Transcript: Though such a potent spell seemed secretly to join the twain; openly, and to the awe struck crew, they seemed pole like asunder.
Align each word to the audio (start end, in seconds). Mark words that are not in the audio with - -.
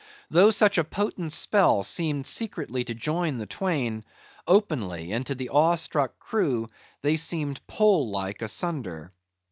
Though 0.31 0.49
such 0.49 0.79
a 0.79 0.83
potent 0.83 1.31
spell 1.31 1.83
seemed 1.83 2.25
secretly 2.25 2.83
to 2.85 2.95
join 2.95 3.37
the 3.37 3.45
twain; 3.45 4.03
openly, 4.47 5.11
and 5.13 5.23
to 5.27 5.35
the 5.35 5.49
awe 5.51 5.75
struck 5.75 6.17
crew, 6.17 6.69
they 7.03 7.17
seemed 7.17 7.61
pole 7.67 8.09
like 8.09 8.41
asunder. 8.41 9.13